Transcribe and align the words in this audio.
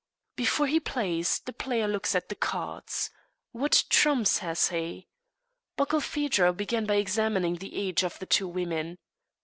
Before 0.35 0.65
he 0.65 0.79
plays 0.79 1.41
the 1.45 1.53
player 1.53 1.87
looks 1.87 2.15
at 2.15 2.27
the 2.29 2.33
cards. 2.35 3.11
What 3.51 3.83
trumps 3.87 4.39
has 4.39 4.69
he? 4.69 5.07
Barkilphedro 5.77 6.57
began 6.57 6.87
by 6.87 6.95
examining 6.95 7.57
the 7.57 7.75
age 7.75 8.01
of 8.03 8.17
the 8.17 8.25
two 8.25 8.47
women. 8.47 8.97